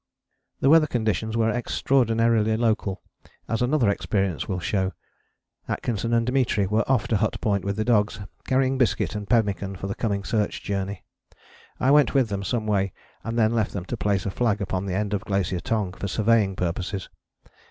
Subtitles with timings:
[0.61, 3.03] The weather conditions were extraordinarily local,
[3.47, 4.93] as another experience will show.
[5.67, 9.75] Atkinson and Dimitri were off to Hut Point with the dogs, carrying biscuit and pemmican
[9.75, 11.03] for the coming Search Journey:
[11.79, 12.93] I went with them some way,
[13.23, 16.07] and then left them to place a flag upon the end of Glacier Tongue for
[16.07, 17.07] surveying purposes.